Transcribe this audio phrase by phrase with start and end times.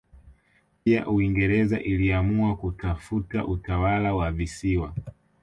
[0.83, 4.93] Pia Uingereza iliamua kutafuta utawala wa visiwa